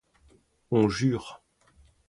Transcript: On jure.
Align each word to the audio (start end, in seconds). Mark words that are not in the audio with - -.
On 0.71 0.89
jure. 0.89 1.43